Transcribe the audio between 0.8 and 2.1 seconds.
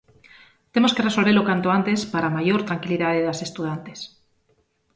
que resolvelo canto antes